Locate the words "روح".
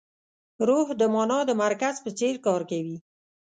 0.67-0.87